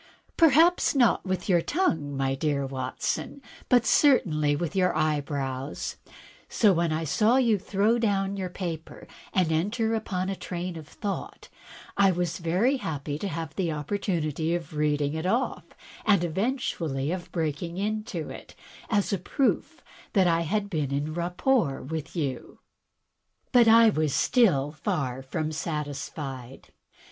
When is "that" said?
20.13-20.25